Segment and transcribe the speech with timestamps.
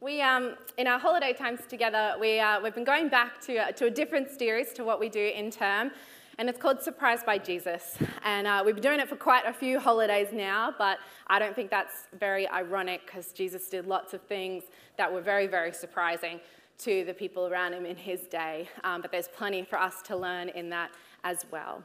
[0.00, 3.72] We, um, in our holiday times together, we, uh, we've been going back to, uh,
[3.72, 5.90] to a different series to what we do in term,
[6.38, 7.96] and it's called Surprised by Jesus.
[8.22, 11.52] And uh, we've been doing it for quite a few holidays now, but I don't
[11.52, 14.62] think that's very ironic because Jesus did lots of things
[14.98, 16.38] that were very, very surprising
[16.78, 18.68] to the people around him in his day.
[18.84, 20.92] Um, but there's plenty for us to learn in that
[21.24, 21.82] as well.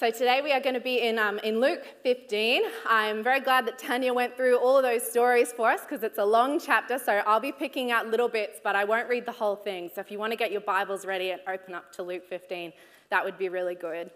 [0.00, 2.62] So today we are going to be in, um, in Luke 15.
[2.88, 6.16] I'm very glad that Tanya went through all of those stories for us because it's
[6.16, 9.32] a long chapter, so I'll be picking out little bits, but I won't read the
[9.32, 9.90] whole thing.
[9.94, 12.72] So if you want to get your Bibles ready and open up to Luke 15,
[13.10, 14.10] that would be really good.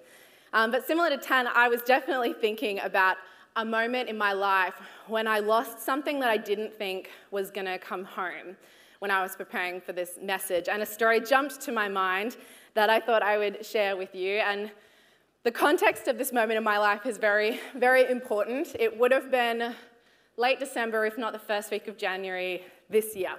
[0.55, 3.19] Um, but similar to Tan, I was definitely thinking about
[3.55, 7.67] a moment in my life when I lost something that I didn't think was going
[7.67, 8.57] to come home
[9.01, 10.67] when I was preparing for this message.
[10.67, 12.39] And a story jumped to my mind
[12.73, 14.37] that I thought I would share with you.
[14.37, 14.71] And
[15.45, 18.75] the context of this moment in my life is very, very important.
[18.81, 19.75] It would have been
[20.39, 23.33] late December, if not the first week of January this year.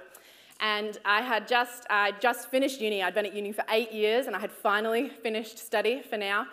[0.60, 3.02] And I had just, I just finished uni.
[3.02, 6.46] I'd been at uni for eight years, and I had finally finished study for now.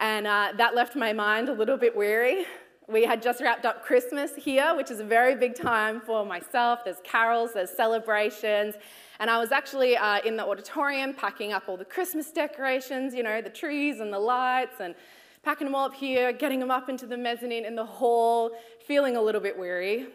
[0.00, 2.44] And uh, that left my mind a little bit weary.
[2.88, 6.80] We had just wrapped up Christmas here, which is a very big time for myself.
[6.84, 8.74] There's carols, there's celebrations,
[9.20, 13.22] and I was actually uh, in the auditorium packing up all the Christmas decorations, you
[13.22, 14.94] know, the trees and the lights, and
[15.42, 18.50] packing them all up here, getting them up into the mezzanine in the hall,
[18.86, 20.06] feeling a little bit weary.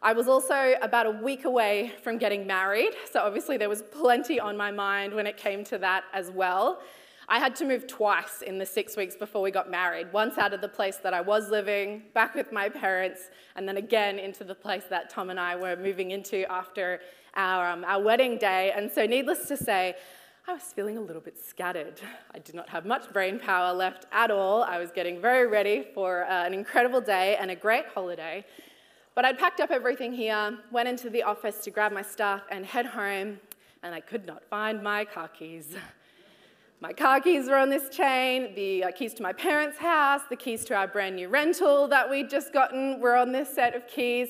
[0.00, 4.40] I was also about a week away from getting married, so obviously there was plenty
[4.40, 6.80] on my mind when it came to that as well.
[7.28, 10.12] I had to move twice in the six weeks before we got married.
[10.12, 13.76] Once out of the place that I was living, back with my parents, and then
[13.76, 17.00] again into the place that Tom and I were moving into after
[17.36, 18.72] our, um, our wedding day.
[18.74, 19.94] And so, needless to say,
[20.48, 22.00] I was feeling a little bit scattered.
[22.34, 24.62] I did not have much brain power left at all.
[24.62, 28.44] I was getting very ready for uh, an incredible day and a great holiday.
[29.16, 32.64] But I'd packed up everything here, went into the office to grab my stuff, and
[32.64, 33.40] head home,
[33.82, 35.74] and I could not find my car keys.
[36.80, 40.36] My car keys were on this chain, the uh, keys to my parents' house, the
[40.36, 43.88] keys to our brand new rental that we'd just gotten were on this set of
[43.88, 44.28] keys.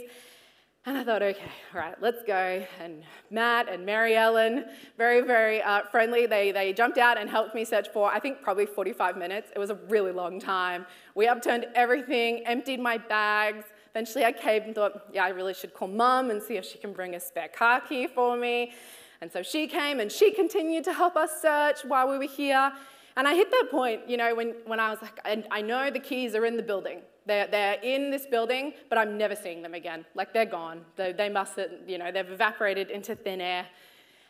[0.86, 2.64] And I thought, okay, all right, let's go.
[2.80, 4.66] And Matt and Mary Ellen,
[4.96, 8.40] very, very uh, friendly, they, they jumped out and helped me search for, I think,
[8.40, 9.50] probably 45 minutes.
[9.52, 10.86] It was a really long time.
[11.16, 13.64] We upturned everything, emptied my bags.
[13.90, 16.78] Eventually, I caved and thought, yeah, I really should call mum and see if she
[16.78, 18.72] can bring a spare car key for me.
[19.20, 22.70] And so she came and she continued to help us search while we were here.
[23.16, 25.18] And I hit that point, you know, when, when I was like,
[25.50, 27.00] I know the keys are in the building.
[27.26, 30.04] They're, they're in this building, but I'm never seeing them again.
[30.14, 30.82] Like they're gone.
[30.96, 33.66] They, they must you know, they've evaporated into thin air.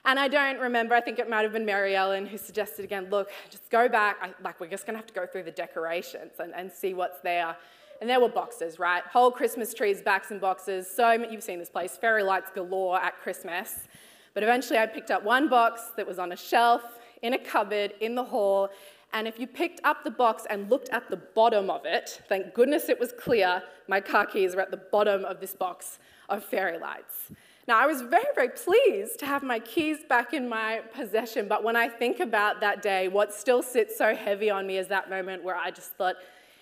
[0.06, 3.08] And I don't remember, I think it might have been Mary Ellen who suggested again,
[3.10, 4.16] look, just go back.
[4.22, 6.94] I, like, we're just going to have to go through the decorations and, and see
[6.94, 7.56] what's there.
[8.00, 9.02] And there were boxes, right?
[9.04, 10.88] Whole Christmas trees, backs and boxes.
[10.88, 13.88] So you've seen this place, fairy lights galore at Christmas.
[14.32, 16.82] But eventually I picked up one box that was on a shelf
[17.22, 18.68] in a cupboard in the hall.
[19.12, 22.54] And if you picked up the box and looked at the bottom of it, thank
[22.54, 26.44] goodness it was clear, my car keys were at the bottom of this box of
[26.44, 27.30] fairy lights.
[27.68, 31.64] Now, I was very, very pleased to have my keys back in my possession, but
[31.64, 35.10] when I think about that day, what still sits so heavy on me is that
[35.10, 36.16] moment where I just thought,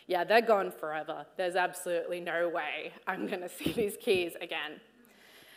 [0.07, 1.27] yeah, they're gone forever.
[1.37, 4.81] There's absolutely no way I'm gonna see these keys again.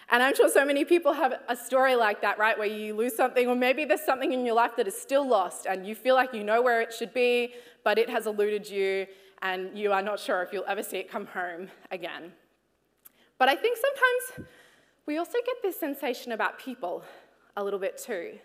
[0.10, 2.58] And I'm sure so many people have a story like that, right?
[2.58, 5.66] Where you lose something, or maybe there's something in your life that is still lost,
[5.66, 7.54] and you feel like you know where it should be,
[7.84, 9.06] but it has eluded you,
[9.42, 12.32] and you are not sure if you'll ever see it come home again.
[13.38, 14.50] But I think sometimes
[15.06, 17.04] we also get this sensation about people
[17.58, 18.40] a little bit too.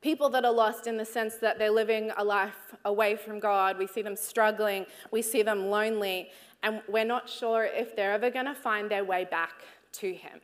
[0.00, 3.76] People that are lost in the sense that they're living a life away from God.
[3.78, 6.30] We see them struggling, we see them lonely,
[6.62, 9.62] and we're not sure if they're ever going to find their way back
[9.92, 10.40] to Him.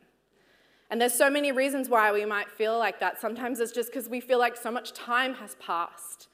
[0.89, 3.19] And there's so many reasons why we might feel like that.
[3.19, 6.27] Sometimes it's just because we feel like so much time has passed.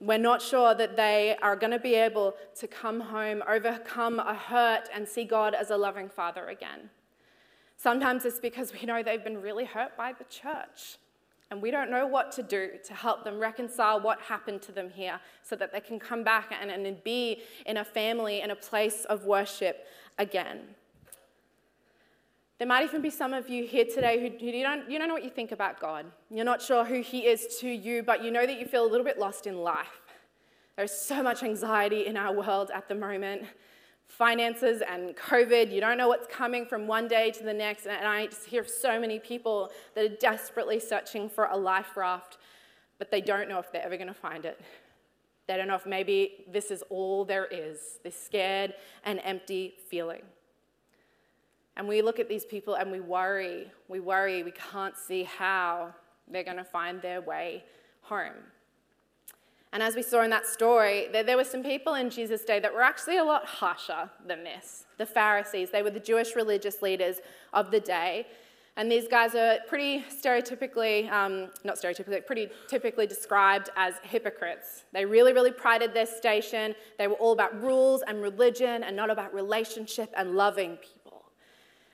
[0.00, 4.34] We're not sure that they are going to be able to come home, overcome a
[4.34, 6.90] hurt, and see God as a loving Father again.
[7.76, 10.98] Sometimes it's because we know they've been really hurt by the church,
[11.50, 14.90] and we don't know what to do to help them reconcile what happened to them
[14.90, 18.56] here so that they can come back and, and be in a family, in a
[18.56, 19.86] place of worship
[20.18, 20.60] again.
[22.58, 25.08] There might even be some of you here today who, who you, don't, you don't
[25.08, 26.06] know what you think about God.
[26.30, 28.90] You're not sure who He is to you, but you know that you feel a
[28.90, 30.00] little bit lost in life.
[30.76, 33.44] There's so much anxiety in our world at the moment
[34.08, 35.72] finances and COVID.
[35.72, 37.86] You don't know what's coming from one day to the next.
[37.86, 42.38] And I just hear so many people that are desperately searching for a life raft,
[42.98, 44.60] but they don't know if they're ever going to find it.
[45.46, 48.74] They don't know if maybe this is all there is this scared
[49.04, 50.22] and empty feeling.
[51.76, 53.70] And we look at these people and we worry.
[53.88, 54.42] We worry.
[54.42, 55.94] We can't see how
[56.28, 57.64] they're going to find their way
[58.02, 58.32] home.
[59.72, 62.60] And as we saw in that story, there, there, were some people in Jesus' day
[62.60, 64.84] that were actually a lot harsher than this.
[64.96, 67.16] The Pharisees, they were the Jewish religious leaders
[67.52, 68.26] of the day.
[68.78, 74.84] And these guys are pretty stereotypically, um, not stereotypically, pretty typically described as hypocrites.
[74.92, 76.74] They really, really prided their station.
[76.98, 80.95] They were all about rules and religion and not about relationship and loving people.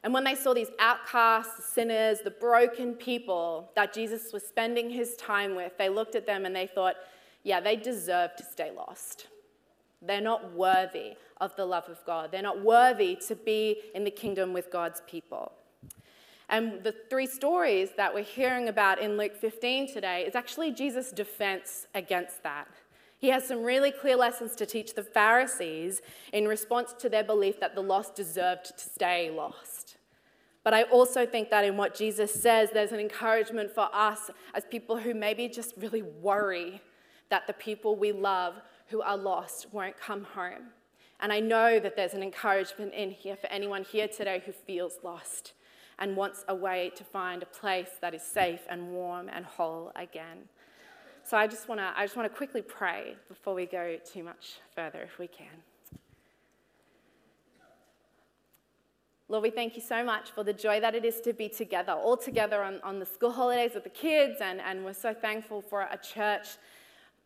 [0.05, 5.15] And when they saw these outcasts, sinners, the broken people that Jesus was spending his
[5.17, 6.97] time with, they looked at them and they thought,
[7.45, 9.29] yeah, they deserve to stay lost.
[10.01, 12.33] They're not worthy of the love of God.
[12.33, 15.53] They're not worthy to be in the kingdom with God's people.
[16.49, 21.13] And the three stories that we're hearing about in Luke 15 today is actually Jesus'
[21.13, 22.69] defense against that.
[23.23, 26.03] He has some really clear lessons to teach the Pharisees
[26.33, 29.97] in response to their belief that the lost deserved to stay lost.
[30.65, 34.65] But I also think that in what Jesus says, there's an encouragement for us as
[34.65, 36.83] people who maybe just really worry
[37.31, 38.55] that the people we love
[38.89, 40.73] who are lost won't come home.
[41.21, 44.95] And I know that there's an encouragement in here for anyone here today who feels
[45.05, 45.53] lost
[46.01, 49.93] and wants a way to find a place that is safe and warm and whole
[49.95, 50.49] again.
[51.25, 54.23] So I just want to I just want to quickly pray before we go too
[54.23, 55.63] much further if we can.
[59.33, 61.93] Lord, we thank you so much for the joy that it is to be together,
[61.93, 65.63] all together on, on the school holidays with the kids, and, and we're so thankful
[65.63, 66.49] for a church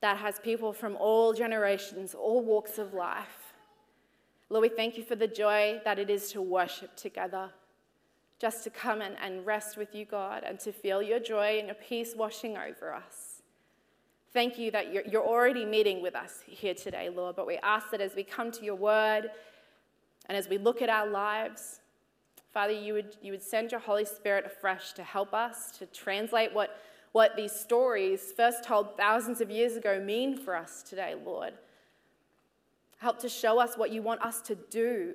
[0.02, 3.54] that has people from all generations, all walks of life.
[4.50, 7.50] Lord, we thank you for the joy that it is to worship together,
[8.38, 11.66] just to come and, and rest with you, God, and to feel your joy and
[11.66, 13.25] your peace washing over us.
[14.36, 18.02] Thank you that you're, already meeting with us here today, Lord, but we ask that
[18.02, 19.30] as we come to your word
[20.26, 21.80] and as we look at our lives,
[22.52, 26.52] Father, you would, you would send your Holy Spirit afresh to help us to translate
[26.52, 26.78] what
[27.12, 31.54] what these stories, first told thousands of years ago, mean for us today, Lord.
[32.98, 35.14] Help to show us what you want us to do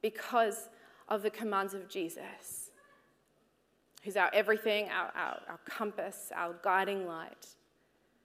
[0.00, 0.70] because
[1.10, 2.70] of the commands of Jesus,
[4.02, 7.48] who's our everything, our, our, our compass, our guiding light.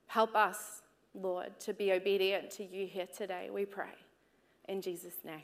[0.07, 0.81] Help us,
[1.13, 3.95] Lord, to be obedient to you here today, we pray.
[4.67, 5.41] In Jesus' name.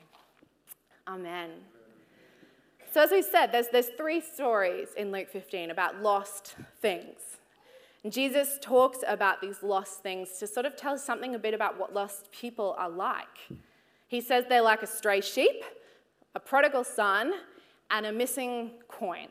[1.08, 1.52] Amen.
[2.94, 7.20] So, as we said, there's, there's three stories in Luke 15 about lost things.
[8.04, 11.54] And Jesus talks about these lost things to sort of tell us something a bit
[11.54, 13.50] about what lost people are like.
[14.08, 15.64] He says they're like a stray sheep,
[16.36, 17.34] a prodigal son,
[17.90, 19.28] and a missing coin.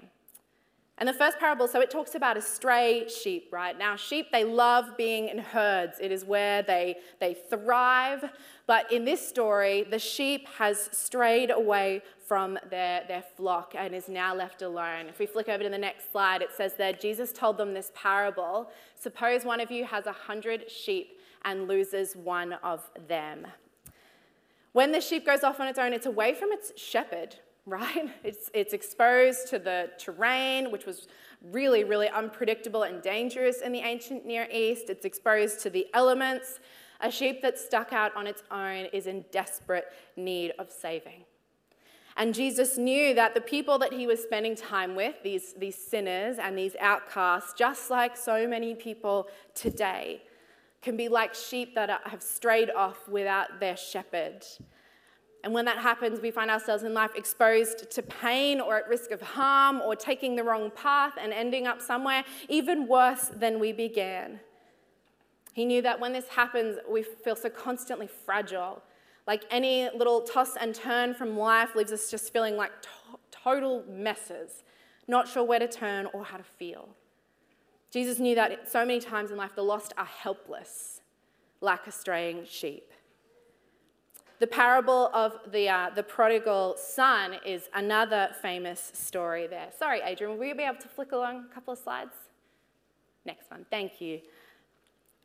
[1.03, 3.77] And the first parable, so it talks about a stray sheep, right?
[3.77, 5.97] Now, sheep, they love being in herds.
[6.01, 8.31] It is where they, they thrive.
[8.69, 14.09] But in this story, the sheep has strayed away from their, their flock and is
[14.09, 15.07] now left alone.
[15.09, 17.91] If we flick over to the next slide, it says that Jesus told them this
[17.97, 18.71] parable.
[18.95, 23.49] Suppose one of you has a hundred sheep and loses one of them.
[24.71, 28.11] When the sheep goes off on its own, it's away from its shepherd, right?
[28.25, 31.09] It's, it's exposed to the terrain, which was
[31.51, 34.85] really, really unpredictable and dangerous in the ancient Near East.
[34.89, 36.61] It's exposed to the elements.
[37.01, 39.87] A sheep that's stuck out on its own is in desperate
[40.17, 41.25] need of saving.
[42.17, 46.37] And Jesus knew that the people that he was spending time with, these, these sinners
[46.39, 50.23] and these outcasts, just like so many people today,
[50.83, 54.45] can be like sheep that have strayed off without their shepherd.
[55.45, 59.11] And when that happens, we find ourselves in life exposed to pain or at risk
[59.11, 63.73] of harm or taking the wrong path and ending up somewhere even worse than we
[63.73, 64.39] began.
[65.53, 68.83] He knew that when this happens, we feel so constantly fragile.
[69.27, 73.85] Like any little toss and turn from life leaves us just feeling like to- total
[73.89, 74.63] messes,
[75.09, 76.89] not sure where to turn or how to feel.
[77.91, 81.03] Jesus knew that so many times in life the lost are helpless,
[81.61, 82.92] like a straying sheep.
[84.43, 89.69] The parable of the, uh, the prodigal son is another famous story there.
[89.79, 92.11] Sorry, Adrian, will we be able to flick along a couple of slides?
[93.25, 94.21] Next one, thank you.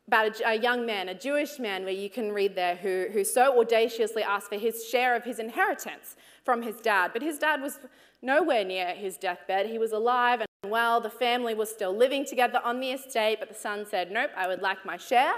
[0.06, 3.24] About a, a young man, a Jewish man, where you can read there, who, who
[3.24, 7.10] so audaciously asked for his share of his inheritance from his dad.
[7.12, 7.80] But his dad was
[8.22, 9.66] nowhere near his deathbed.
[9.66, 11.00] He was alive and well.
[11.00, 14.46] The family was still living together on the estate, but the son said, Nope, I
[14.46, 15.34] would like my share.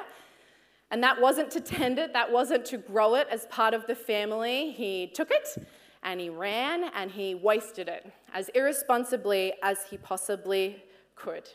[0.90, 3.94] And that wasn't to tend it, that wasn't to grow it as part of the
[3.94, 4.72] family.
[4.72, 5.56] He took it
[6.02, 10.82] and he ran and he wasted it as irresponsibly as he possibly
[11.14, 11.48] could.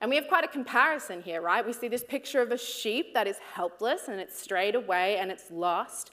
[0.00, 1.66] And we have quite a comparison here, right?
[1.66, 5.30] We see this picture of a sheep that is helpless and it's strayed away and
[5.30, 6.10] it's lost.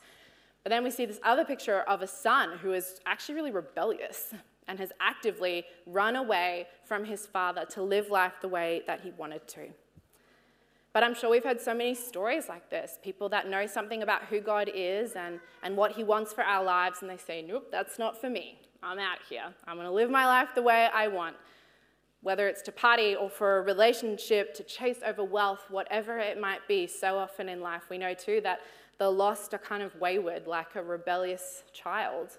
[0.64, 4.34] But then we see this other picture of a son who is actually really rebellious.
[4.68, 9.12] and has actively run away from his father to live life the way that he
[9.12, 9.68] wanted to.
[10.94, 14.24] But I'm sure we've heard so many stories like this people that know something about
[14.26, 17.70] who God is and, and what he wants for our lives, and they say, Nope,
[17.72, 18.60] that's not for me.
[18.84, 19.46] I'm out here.
[19.66, 21.36] I'm going to live my life the way I want.
[22.22, 26.66] Whether it's to party or for a relationship, to chase over wealth, whatever it might
[26.68, 28.60] be, so often in life, we know too that
[28.98, 32.38] the lost are kind of wayward, like a rebellious child.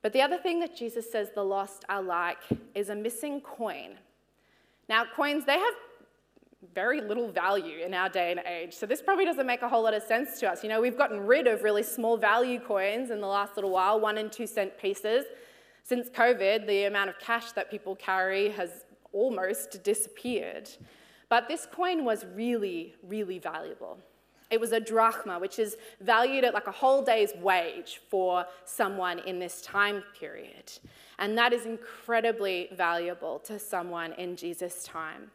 [0.00, 2.38] But the other thing that Jesus says the lost are like
[2.74, 3.98] is a missing coin.
[4.88, 5.74] Now, coins, they have
[6.74, 8.74] very little value in our day and age.
[8.74, 10.62] So this probably doesn't make a whole lot of sense to us.
[10.62, 14.00] You know, we've gotten rid of really small value coins in the last little while,
[14.00, 15.26] one and two cent pieces.
[15.84, 20.68] Since COVID, the amount of cash that people carry has almost disappeared.
[21.28, 23.98] But this coin was really, really valuable.
[24.50, 29.18] It was a drachma, which is valued at like a whole day's wage for someone
[29.20, 30.72] in this time period.
[31.18, 35.30] And that is incredibly valuable to someone in Jesus' time.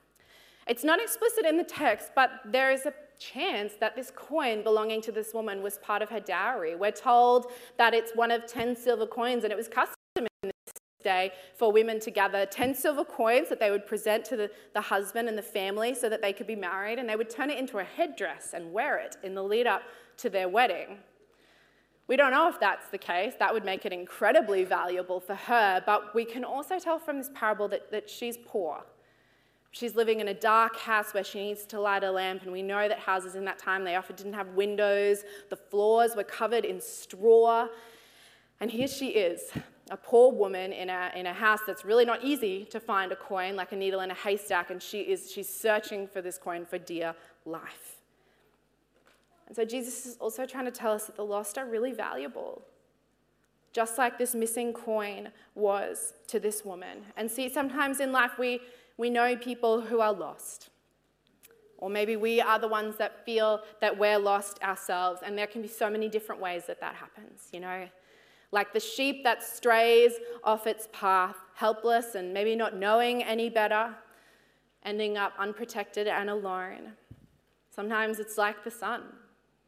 [0.67, 5.01] It's not explicit in the text, but there is a chance that this coin belonging
[5.01, 6.75] to this woman was part of her dowry.
[6.75, 10.73] We're told that it's one of 10 silver coins, and it was custom in this
[11.03, 14.81] day for women to gather 10 silver coins that they would present to the, the
[14.81, 17.57] husband and the family so that they could be married, and they would turn it
[17.57, 19.83] into a headdress and wear it in the lead up
[20.17, 20.99] to their wedding.
[22.07, 23.33] We don't know if that's the case.
[23.39, 27.29] That would make it incredibly valuable for her, but we can also tell from this
[27.33, 28.83] parable that, that she's poor.
[29.73, 32.61] She's living in a dark house where she needs to light a lamp, and we
[32.61, 35.23] know that houses in that time they often didn't have windows.
[35.49, 37.67] The floors were covered in straw.
[38.59, 39.51] And here she is,
[39.89, 43.15] a poor woman in a, in a house that's really not easy to find a
[43.15, 46.65] coin, like a needle in a haystack, and she is, she's searching for this coin
[46.65, 47.97] for dear life.
[49.47, 52.61] And so Jesus is also trying to tell us that the lost are really valuable,
[53.73, 57.05] just like this missing coin was to this woman.
[57.17, 58.61] And see, sometimes in life we
[58.97, 60.69] we know people who are lost.
[61.77, 65.61] Or maybe we are the ones that feel that we're lost ourselves, and there can
[65.61, 67.87] be so many different ways that that happens, you know?
[68.51, 73.95] Like the sheep that strays off its path, helpless and maybe not knowing any better,
[74.83, 76.93] ending up unprotected and alone.
[77.69, 79.01] Sometimes it's like the son.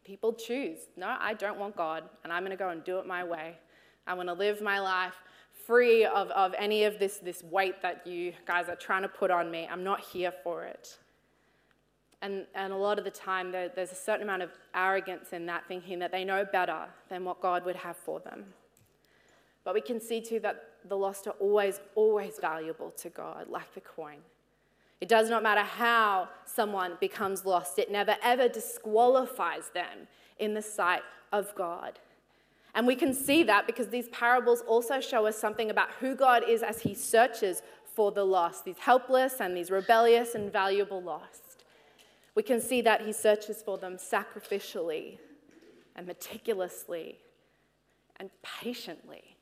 [0.03, 3.08] People choose, no, I don't want God, and I'm going to go and do it
[3.08, 3.58] my way.
[4.05, 5.15] I want to live my life
[5.65, 9.31] free of, of any of this, this weight that you guys are trying to put
[9.31, 9.67] on me.
[9.69, 10.98] I'm not here for it.
[12.22, 15.45] And, and a lot of the time, there, there's a certain amount of arrogance in
[15.48, 18.45] that, thinking that they know better than what God would have for them.
[19.63, 23.74] But we can see too that the lost are always, always valuable to God, like
[23.74, 24.17] the coin.
[25.01, 30.07] It does not matter how someone becomes lost, it never ever disqualifies them
[30.39, 32.00] in the sight of God.
[32.75, 36.44] And we can see that because these parables also show us something about who God
[36.48, 41.63] is as he searches for the lost, these helpless and these rebellious and valuable lost.
[42.36, 45.20] We can see that he searches for them sacrificially
[45.96, 47.20] and meticulously
[48.17, 49.38] and patiently.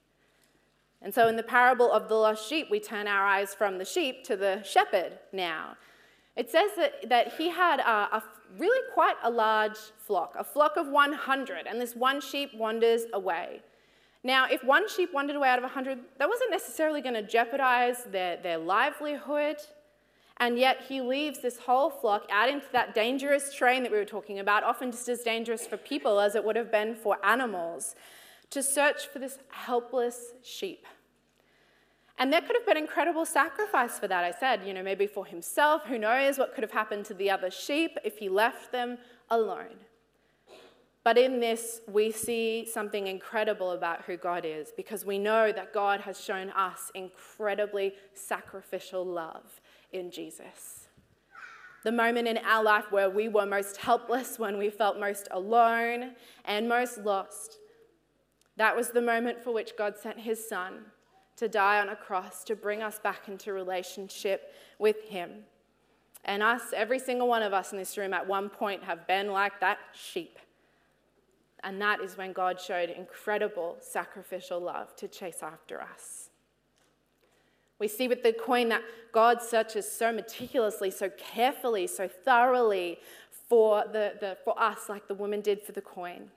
[1.01, 3.85] And so, in the parable of the lost sheep, we turn our eyes from the
[3.85, 5.75] sheep to the shepherd now.
[6.35, 8.23] It says that, that he had a, a
[8.57, 13.61] really quite a large flock, a flock of 100, and this one sheep wanders away.
[14.23, 18.05] Now, if one sheep wandered away out of 100, that wasn't necessarily going to jeopardize
[18.05, 19.57] their, their livelihood.
[20.37, 24.05] And yet, he leaves this whole flock out into that dangerous terrain that we were
[24.05, 27.95] talking about, often just as dangerous for people as it would have been for animals,
[28.49, 30.85] to search for this helpless sheep.
[32.19, 34.23] And there could have been incredible sacrifice for that.
[34.23, 37.29] I said, you know, maybe for himself, who knows what could have happened to the
[37.29, 38.97] other sheep if he left them
[39.29, 39.75] alone.
[41.03, 45.73] But in this, we see something incredible about who God is because we know that
[45.73, 49.59] God has shown us incredibly sacrificial love
[49.91, 50.87] in Jesus.
[51.83, 56.11] The moment in our life where we were most helpless, when we felt most alone
[56.45, 57.57] and most lost,
[58.55, 60.85] that was the moment for which God sent his son
[61.37, 65.31] to die on a cross to bring us back into relationship with Him.
[66.25, 69.31] And us, every single one of us in this room at one point have been
[69.31, 70.39] like that sheep.
[71.63, 76.29] And that is when God showed incredible sacrificial love to chase after us.
[77.79, 82.99] We see with the coin that God searches so meticulously, so carefully, so thoroughly
[83.49, 86.29] for, the, the, for us, like the woman did for the coin.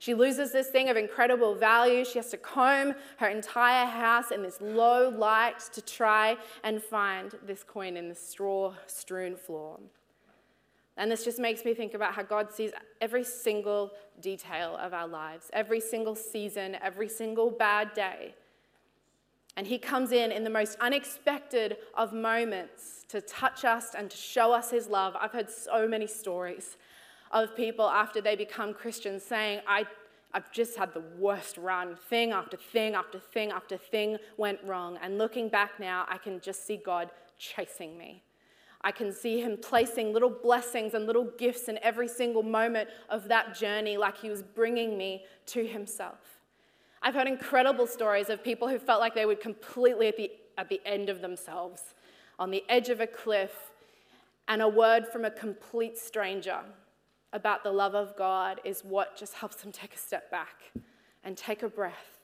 [0.00, 2.06] She loses this thing of incredible value.
[2.06, 7.34] She has to comb her entire house in this low light to try and find
[7.46, 9.78] this coin in the straw strewn floor.
[10.96, 13.90] And this just makes me think about how God sees every single
[14.22, 18.34] detail of our lives, every single season, every single bad day.
[19.54, 24.16] And he comes in in the most unexpected of moments to touch us and to
[24.16, 25.14] show us his love.
[25.20, 26.78] I've heard so many stories
[27.30, 29.86] of people after they become Christians saying, I,
[30.32, 31.96] I've just had the worst run.
[32.08, 34.98] Thing after thing after thing after thing went wrong.
[35.02, 38.22] And looking back now, I can just see God chasing me.
[38.82, 43.28] I can see him placing little blessings and little gifts in every single moment of
[43.28, 46.40] that journey, like he was bringing me to himself.
[47.02, 50.68] I've heard incredible stories of people who felt like they were completely at the, at
[50.68, 51.94] the end of themselves,
[52.38, 53.72] on the edge of a cliff,
[54.48, 56.60] and a word from a complete stranger
[57.32, 60.72] about the love of God is what just helps them take a step back
[61.24, 62.18] and take a breath.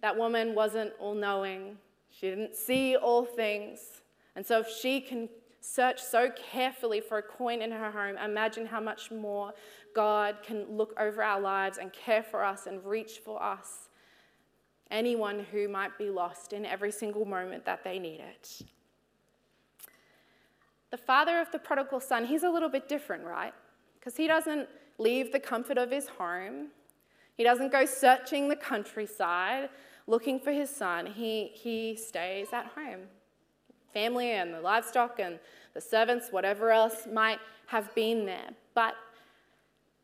[0.00, 1.78] That woman wasn't all knowing,
[2.10, 4.02] she didn't see all things.
[4.34, 5.28] And so, if she can
[5.60, 9.52] search so carefully for a coin in her home, imagine how much more
[9.94, 13.88] God can look over our lives and care for us and reach for us.
[14.90, 18.62] Anyone who might be lost in every single moment that they need it.
[20.92, 23.52] The father of the prodigal son, he's a little bit different, right?
[23.98, 24.68] Because he doesn't
[24.98, 26.68] leave the comfort of his home,
[27.36, 29.70] he doesn't go searching the countryside
[30.06, 31.06] looking for his son.
[31.06, 33.08] He, he stays at home
[33.92, 35.38] family and the livestock and
[35.74, 38.50] the servants, whatever else might have been there.
[38.74, 38.94] But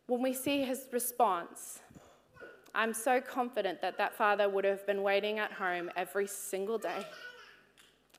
[0.07, 1.81] when we see his response,
[2.75, 7.07] I'm so confident that that father would have been waiting at home every single day,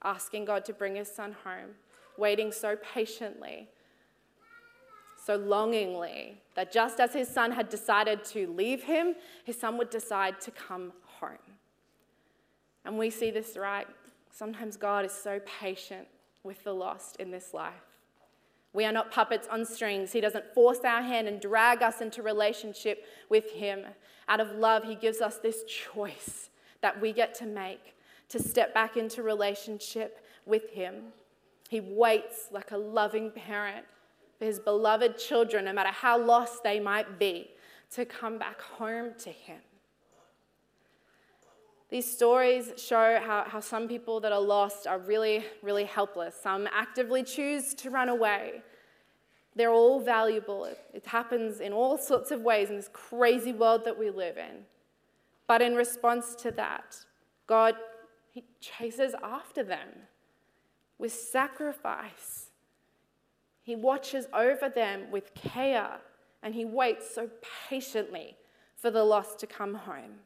[0.03, 1.75] asking God to bring his son home,
[2.19, 3.69] waiting so patiently,
[5.25, 9.89] so longingly, that just as his son had decided to leave him, his son would
[9.89, 11.37] decide to come home.
[12.85, 13.87] And we see this right
[14.31, 16.07] Sometimes God is so patient
[16.43, 17.73] with the lost in this life.
[18.71, 20.13] We are not puppets on strings.
[20.13, 23.81] He doesn't force our hand and drag us into relationship with Him.
[24.29, 26.49] Out of love, He gives us this choice
[26.81, 27.95] that we get to make
[28.29, 31.11] to step back into relationship with Him.
[31.69, 33.85] He waits like a loving parent
[34.39, 37.51] for His beloved children, no matter how lost they might be,
[37.91, 39.59] to come back home to Him.
[41.89, 46.35] These stories show how, how some people that are lost are really, really helpless.
[46.41, 48.63] Some actively choose to run away.
[49.55, 50.65] They're all valuable.
[50.65, 54.37] It, it happens in all sorts of ways in this crazy world that we live
[54.37, 54.65] in.
[55.45, 56.95] But in response to that,
[57.45, 57.75] God
[58.31, 59.87] he chases after them
[60.99, 62.49] with sacrifice.
[63.63, 65.99] He watches over them with care
[66.43, 67.29] and he waits so
[67.69, 68.35] patiently
[68.75, 70.19] for the lost to come home.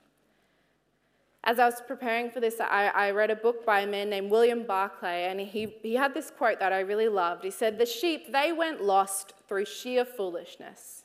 [1.45, 4.31] As I was preparing for this, I, I, read a book by a man named
[4.31, 7.43] William Barclay, and he, he had this quote that I really loved.
[7.43, 11.03] He said, The sheep, they went lost through sheer foolishness.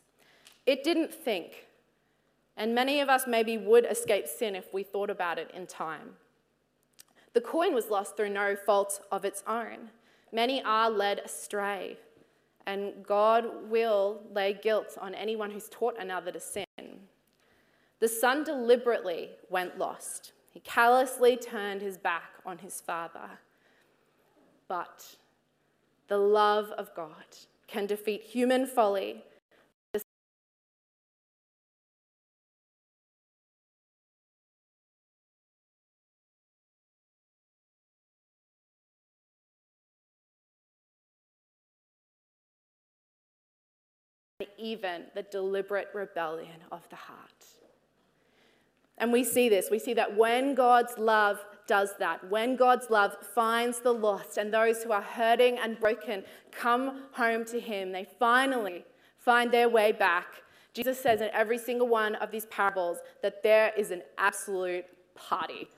[0.65, 1.67] It didn't think.
[2.57, 6.11] And many of us maybe would escape sin if we thought about it in time.
[7.35, 9.91] The coin was lost through no fault of its own.
[10.33, 11.99] Many are led astray,
[12.67, 16.65] and God will lay guilt on anyone who's taught another to sin.
[18.01, 20.33] The son deliberately went lost.
[20.51, 23.39] He callously turned his back on his father.
[24.69, 25.17] But
[26.09, 27.25] the love of God
[27.67, 29.25] can defeat human folly.
[44.59, 47.45] Even the deliberate rebellion of the heart.
[48.99, 49.69] And we see this.
[49.71, 54.53] We see that when God's love does that, when God's love finds the lost and
[54.53, 58.85] those who are hurting and broken come home to Him, they finally
[59.17, 60.27] find their way back.
[60.75, 65.69] Jesus says in every single one of these parables that there is an absolute party,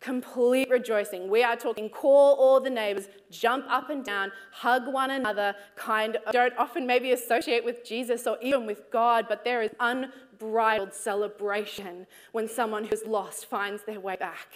[0.00, 1.28] complete rejoicing.
[1.28, 6.16] We are talking call all the neighbors, jump up and down, hug one another, kind
[6.16, 10.92] of don't often maybe associate with Jesus or even with God, but there is unbridled
[10.94, 14.48] celebration when someone who's lost finds their way back.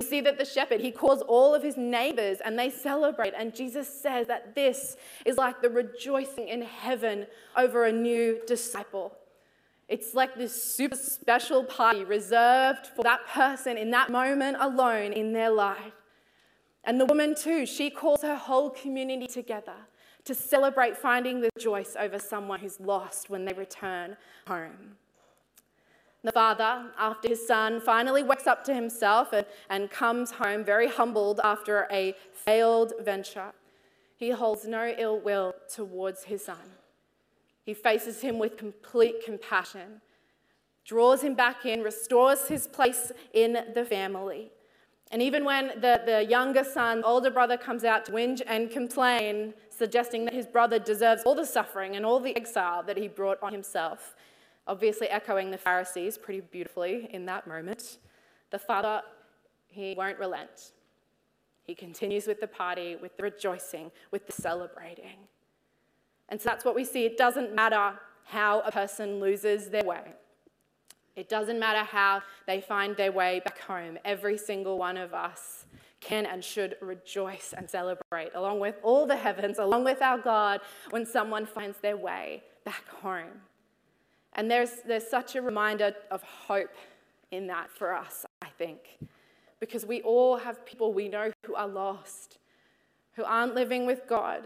[0.00, 3.34] We see that the shepherd, he calls all of his neighbors and they celebrate.
[3.36, 9.16] And Jesus says that this is like the rejoicing in heaven over a new disciple.
[9.88, 15.32] It's like this super special party reserved for that person in that moment alone in
[15.32, 15.94] their life.
[16.84, 19.74] And the woman, too, she calls her whole community together
[20.24, 24.96] to celebrate finding the joy over someone who's lost when they return home.
[26.22, 30.88] The father, after his son finally wakes up to himself and, and comes home very
[30.88, 33.52] humbled after a failed venture,
[34.16, 36.77] he holds no ill will towards his son.
[37.68, 40.00] He faces him with complete compassion,
[40.86, 44.50] draws him back in, restores his place in the family.
[45.12, 49.52] And even when the, the younger son, older brother, comes out to whinge and complain,
[49.68, 53.36] suggesting that his brother deserves all the suffering and all the exile that he brought
[53.42, 54.16] on himself,
[54.66, 57.98] obviously echoing the Pharisees pretty beautifully in that moment,
[58.48, 59.02] the father,
[59.66, 60.72] he won't relent.
[61.64, 65.18] He continues with the party, with the rejoicing, with the celebrating.
[66.28, 67.04] And so that's what we see.
[67.04, 70.02] It doesn't matter how a person loses their way.
[71.16, 73.98] It doesn't matter how they find their way back home.
[74.04, 75.64] Every single one of us
[76.00, 80.60] can and should rejoice and celebrate, along with all the heavens, along with our God,
[80.90, 83.40] when someone finds their way back home.
[84.34, 86.74] And there's, there's such a reminder of hope
[87.32, 88.78] in that for us, I think,
[89.58, 92.38] because we all have people we know who are lost,
[93.14, 94.44] who aren't living with God,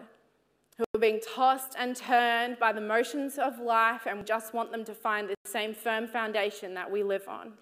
[0.76, 4.84] who are being tossed and turned by the motions of life, and just want them
[4.84, 7.52] to find the same firm foundation that we live on.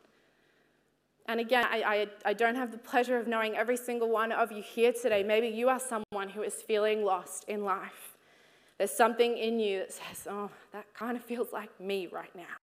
[1.26, 1.82] And again, I,
[2.24, 5.22] I, I, don't have the pleasure of knowing every single one of you here today.
[5.22, 8.16] Maybe you are someone who is feeling lost in life.
[8.78, 12.56] There's something in you that says, oh, that kind of feels like me right now.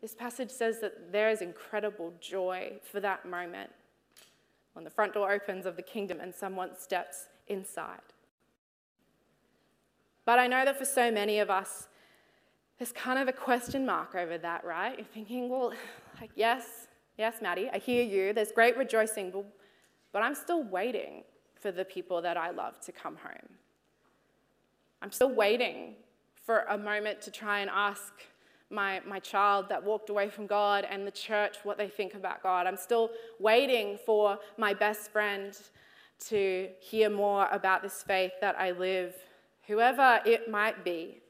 [0.00, 3.70] This passage says that there is incredible joy for that moment
[4.72, 8.13] when the front door opens of the kingdom and someone steps inside.
[10.24, 11.88] But I know that for so many of us,
[12.78, 14.98] there's kind of a question mark over that, right?
[14.98, 15.72] You're thinking, well,
[16.20, 18.32] like, yes, yes, Maddie, I hear you.
[18.32, 19.44] There's great rejoicing, but,
[20.12, 21.24] but I'm still waiting
[21.60, 23.48] for the people that I love to come home.
[25.02, 25.94] I'm still waiting
[26.44, 28.12] for a moment to try and ask
[28.70, 32.42] my, my child that walked away from God and the church what they think about
[32.42, 32.66] God.
[32.66, 35.56] I'm still waiting for my best friend
[36.26, 39.14] to hear more about this faith that I live
[39.66, 41.20] whoever it might be.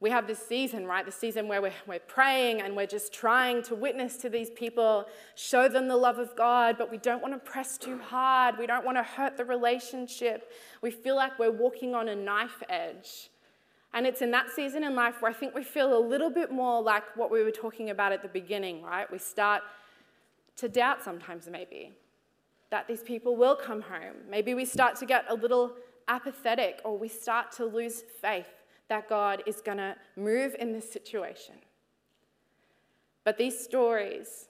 [0.00, 1.04] We have this season, right?
[1.04, 5.06] The season where we're, we're praying and we're just trying to witness to these people,
[5.34, 8.58] show them the love of God, but we don't want to press too hard.
[8.58, 10.52] We don't want to hurt the relationship.
[10.82, 13.30] We feel like we're walking on a knife edge.
[13.92, 16.52] And it's in that season in life where I think we feel a little bit
[16.52, 19.10] more like what we were talking about at the beginning, right?
[19.10, 19.62] We start
[20.58, 21.92] to doubt sometimes, maybe,
[22.70, 24.14] that these people will come home.
[24.30, 25.72] Maybe we start to get a little
[26.08, 28.48] apathetic or we start to lose faith
[28.88, 31.54] that God is going to move in this situation.
[33.24, 34.48] But these stories,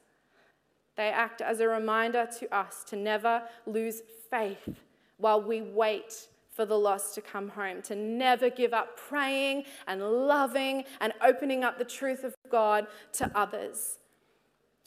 [0.96, 4.68] they act as a reminder to us to never lose faith
[5.16, 10.02] while we wait for the lost to come home, to never give up praying and
[10.02, 13.98] loving and opening up the truth of God to others.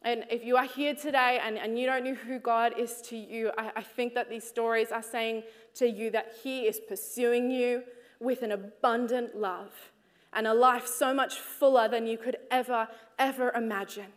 [0.04, 3.18] And if you are here today and, and you don't know who God is to
[3.18, 5.44] you, I, I think that these stories are saying
[5.76, 7.84] to you that He is pursuing you
[8.20, 9.92] with an abundant love
[10.34, 12.88] and a life so much fuller than you could ever,
[13.20, 14.08] ever imagine.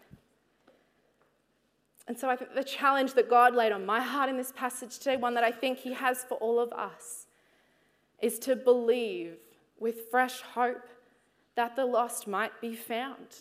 [2.06, 4.98] And so I think the challenge that God laid on my heart in this passage
[4.98, 7.26] today, one that I think He has for all of us,
[8.20, 9.36] is to believe
[9.78, 10.88] with fresh hope
[11.56, 13.36] that the lost might be found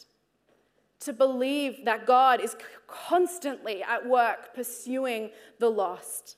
[1.04, 2.56] to believe that God is
[2.88, 6.38] constantly at work pursuing the lost.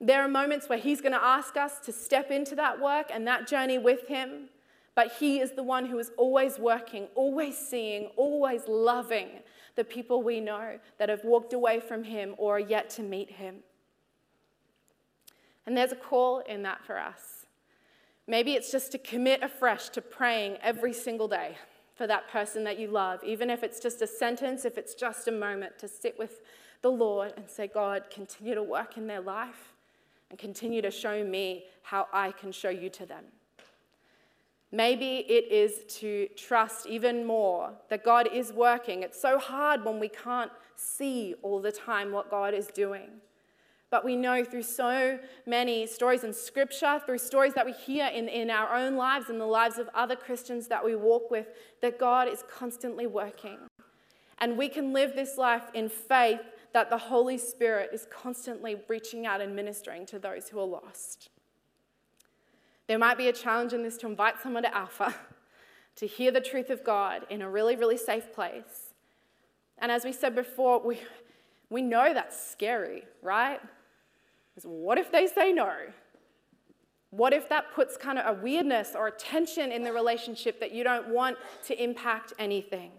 [0.00, 3.26] There are moments where He's going to ask us to step into that work and
[3.26, 4.48] that journey with Him,
[4.94, 9.28] but He is the one who is always working, always seeing, always loving
[9.76, 13.30] the people we know that have walked away from Him or are yet to meet
[13.30, 13.56] Him.
[15.66, 17.46] And there's a call in that for us.
[18.26, 21.56] Maybe it's just to commit afresh to praying every single day
[22.02, 25.28] for that person that you love, even if it's just a sentence, if it's just
[25.28, 26.40] a moment to sit with
[26.80, 29.72] the Lord and say, God, continue to work in their life
[30.28, 33.22] and continue to show me how I can show you to them.
[34.72, 39.04] Maybe it is to trust even more that God is working.
[39.04, 43.10] It's so hard when we can't see all the time what God is doing.
[43.92, 48.26] But we know through so many stories in Scripture, through stories that we hear in,
[48.26, 51.48] in our own lives and the lives of other Christians that we walk with,
[51.82, 53.58] that God is constantly working.
[54.38, 56.40] And we can live this life in faith
[56.72, 61.28] that the Holy Spirit is constantly reaching out and ministering to those who are lost.
[62.86, 65.14] There might be a challenge in this to invite someone to Alpha,
[65.96, 68.94] to hear the truth of God in a really, really safe place.
[69.76, 70.98] And as we said before, we,
[71.68, 73.60] we know that's scary, right?
[74.56, 75.72] Is what if they say no?
[77.10, 80.72] What if that puts kind of a weirdness or a tension in the relationship that
[80.72, 81.36] you don't want
[81.66, 82.90] to impact anything?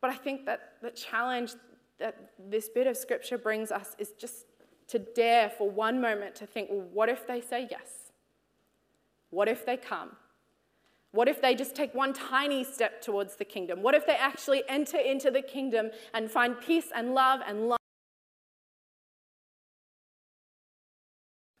[0.00, 1.52] But I think that the challenge
[1.98, 4.46] that this bit of scripture brings us is just
[4.88, 8.12] to dare for one moment to think, well, what if they say yes?
[9.30, 10.12] What if they come?
[11.10, 13.82] What if they just take one tiny step towards the kingdom?
[13.82, 17.78] What if they actually enter into the kingdom and find peace and love and life?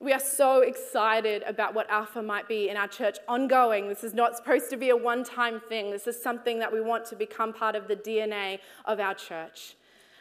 [0.06, 3.88] We are so excited about what Alpha might be in our church ongoing.
[3.88, 5.90] This is not supposed to be a one time thing.
[5.90, 9.74] This is something that we want to become part of the DNA of our church.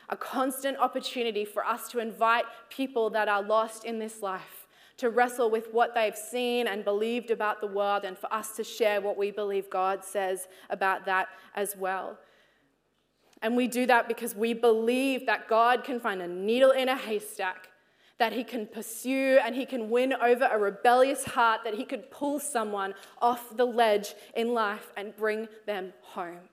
[0.10, 4.66] A constant opportunity for us to invite people that are lost in this life
[4.98, 8.64] to wrestle with what they've seen and believed about the world, and for us to
[8.64, 12.18] share what we believe God says about that as well.
[13.44, 16.98] And we do that because we believe that God can find a needle in a
[16.98, 17.70] haystack
[18.18, 22.10] that he can pursue and he can win over a rebellious heart, that he could
[22.12, 26.50] pull someone off the ledge in life and bring them home.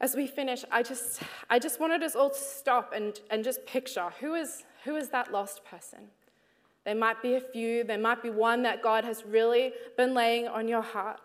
[0.00, 3.66] As we finish, I just, I just wanted us all to stop and, and just
[3.66, 5.98] picture who is, who is that lost person?
[6.86, 10.48] There might be a few, there might be one that God has really been laying
[10.48, 11.20] on your heart.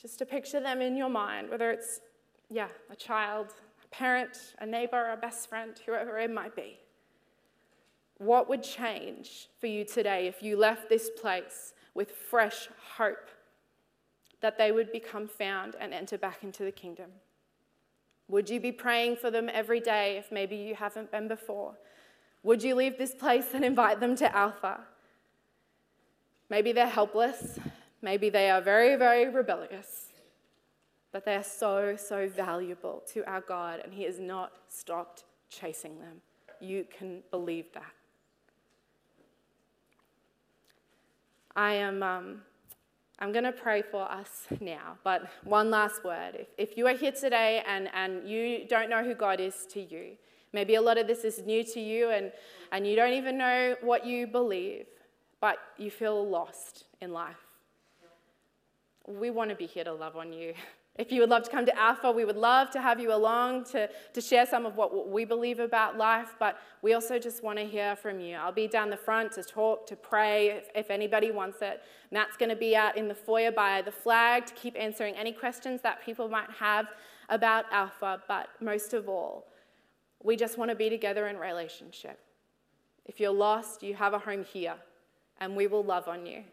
[0.00, 2.00] Just to picture them in your mind, whether it's,
[2.48, 3.48] yeah, a child,
[3.92, 6.78] parent, a neighbor, a best friend, whoever it might be.
[8.18, 13.28] What would change for you today if you left this place with fresh hope
[14.40, 17.10] that they would become found and enter back into the kingdom?
[18.28, 21.74] Would you be praying for them every day if maybe you haven't been before?
[22.42, 24.80] Would you leave this place and invite them to Alpha?
[26.48, 27.58] Maybe they're helpless.
[28.00, 30.11] Maybe they are very, very rebellious
[31.12, 35.98] but they are so, so valuable to our God, and He has not stopped chasing
[36.00, 36.20] them.
[36.60, 37.92] You can believe that.
[41.54, 42.02] I am.
[42.02, 42.42] Um,
[43.18, 46.34] I'm going to pray for us now, but one last word.
[46.34, 49.80] If, if you are here today and, and you don't know who God is to
[49.80, 50.16] you,
[50.52, 52.32] maybe a lot of this is new to you and,
[52.72, 54.86] and you don't even know what you believe,
[55.40, 57.36] but you feel lost in life.
[59.06, 60.54] We want to be here to love on you.
[60.96, 63.64] If you would love to come to Alpha, we would love to have you along
[63.72, 67.58] to, to share some of what we believe about life, but we also just want
[67.58, 68.36] to hear from you.
[68.36, 71.82] I'll be down the front to talk, to pray if, if anybody wants it.
[72.10, 75.32] Matt's going to be out in the foyer by the flag to keep answering any
[75.32, 76.88] questions that people might have
[77.30, 79.46] about Alpha, but most of all,
[80.22, 82.20] we just want to be together in relationship.
[83.06, 84.74] If you're lost, you have a home here,
[85.40, 86.44] and we will love on you.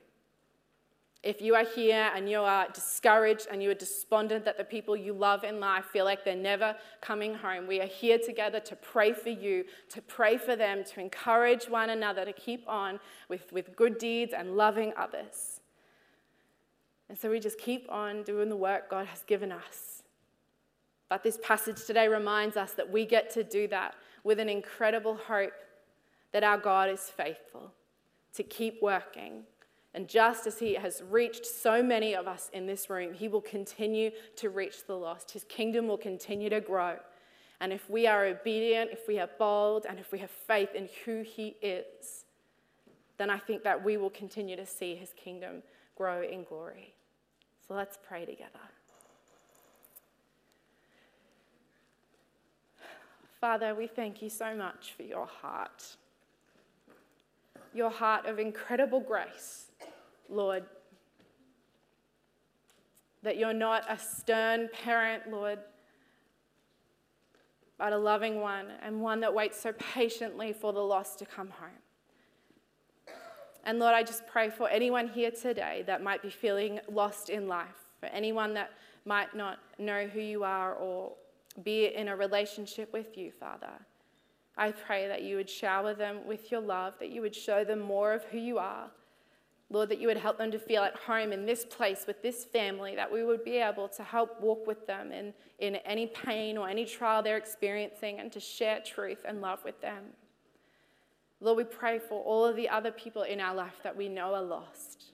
[1.22, 4.96] If you are here and you are discouraged and you are despondent that the people
[4.96, 8.76] you love in life feel like they're never coming home, we are here together to
[8.78, 13.52] pray for you, to pray for them, to encourage one another to keep on with,
[13.52, 15.60] with good deeds and loving others.
[17.10, 20.04] And so we just keep on doing the work God has given us.
[21.10, 25.16] But this passage today reminds us that we get to do that with an incredible
[25.16, 25.52] hope
[26.32, 27.74] that our God is faithful,
[28.36, 29.44] to keep working
[29.94, 33.42] and just as He has reached so many of us in this room, He will
[33.42, 35.32] continue to reach the lost.
[35.32, 36.98] His kingdom will continue to grow.
[37.60, 40.90] And if we are obedient, if we are bold, and if we have faith in
[41.06, 42.26] who He is,
[43.18, 45.64] then I think that we will continue to see His kingdom
[45.96, 46.94] grow in glory.
[47.68, 48.60] So let's pray together.
[53.42, 55.96] Father, we thank you so much for your heart,
[57.74, 59.69] your heart of incredible grace
[60.30, 60.66] Lord.
[63.24, 65.60] That you're not a stern parent, Lord,
[67.78, 71.50] but a loving one and one that waits so patiently for the lost to come
[71.50, 71.70] home.
[73.66, 77.48] And Lord, I just pray for anyone here today that might be feeling lost in
[77.48, 78.72] life, for anyone that
[79.06, 81.14] might not know who you are or
[81.64, 83.72] be in a relationship with you, Father.
[84.58, 87.80] I pray that you would shower them with your love, that you would show them
[87.80, 88.92] more of who you are,
[89.72, 92.44] Lord, that you would help them to feel at home in this place with this
[92.44, 96.58] family, that we would be able to help walk with them in, in any pain
[96.58, 100.06] or any trial they're experiencing and to share truth and love with them.
[101.40, 104.34] Lord, we pray for all of the other people in our life that we know
[104.34, 105.06] are lost.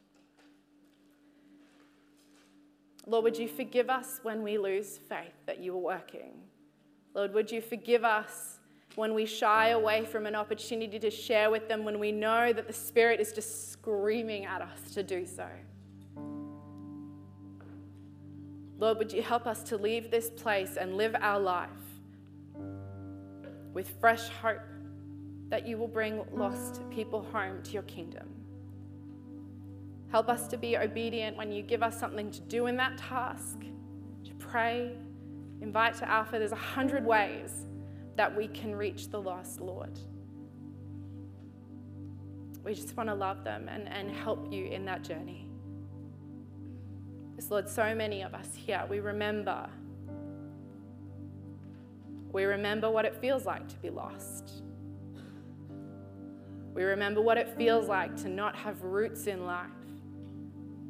[3.05, 6.33] Lord, would you forgive us when we lose faith that you are working?
[7.13, 8.54] Lord, would you forgive us
[8.95, 12.67] when we shy away from an opportunity to share with them, when we know that
[12.67, 15.47] the Spirit is just screaming at us to do so.
[18.77, 21.69] Lord, would you help us to leave this place and live our life
[23.73, 24.59] with fresh hope
[25.49, 28.27] that you will bring lost people home to your kingdom?
[30.11, 33.59] Help us to be obedient when you give us something to do in that task,
[34.23, 34.91] to pray,
[35.61, 36.37] invite to Alpha.
[36.37, 37.65] There's a hundred ways
[38.15, 39.99] that we can reach the lost, Lord.
[42.63, 45.47] We just want to love them and, and help you in that journey.
[47.35, 49.69] Because, Lord, so many of us here, we remember.
[52.31, 54.63] We remember what it feels like to be lost.
[56.73, 59.69] We remember what it feels like to not have roots in life,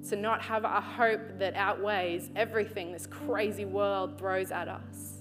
[0.10, 5.15] to not have a hope that outweighs everything this crazy world throws at us.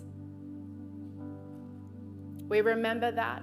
[2.48, 3.42] We remember that.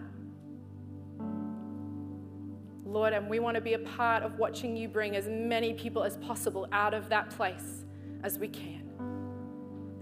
[2.85, 6.03] Lord, and we want to be a part of watching you bring as many people
[6.03, 7.85] as possible out of that place
[8.23, 8.83] as we can.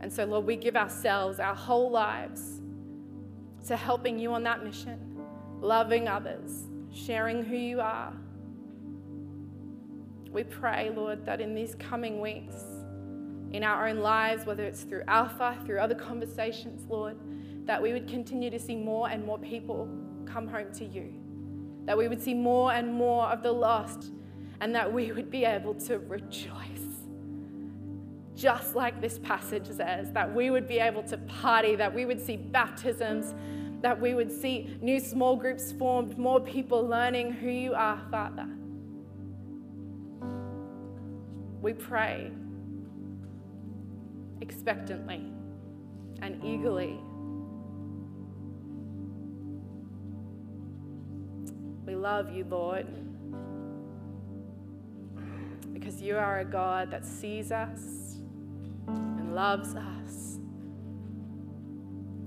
[0.02, 2.62] And so, Lord, we give ourselves, our whole lives,
[3.68, 5.18] to helping you on that mission,
[5.62, 8.14] loving others, sharing who you are.
[10.32, 12.56] We pray, Lord, that in these coming weeks,
[13.52, 17.18] in our own lives, whether it's through Alpha, through other conversations, Lord,
[17.70, 19.88] that we would continue to see more and more people
[20.26, 21.14] come home to you
[21.90, 24.12] that we would see more and more of the lost,
[24.62, 26.86] and that we would be able to rejoice.
[28.36, 32.24] Just like this passage says, that we would be able to party, that we would
[32.24, 33.34] see baptisms,
[33.82, 38.48] that we would see new small groups formed, more people learning who you are, Father.
[41.60, 42.32] We pray
[44.42, 45.26] expectantly
[46.22, 47.00] and eagerly
[51.90, 52.86] We love you, Lord,
[55.74, 58.18] because you are a God that sees us
[58.88, 60.38] and loves us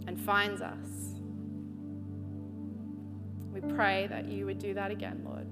[0.09, 1.15] and finds us.
[3.53, 5.47] We pray that you would do that again, Lord.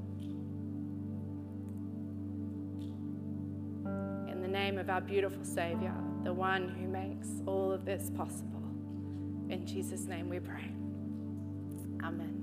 [4.28, 5.94] In the name of our beautiful Savior,
[6.24, 8.64] the one who makes all of this possible.
[9.50, 10.68] In Jesus' name we pray.
[12.02, 12.39] Amen.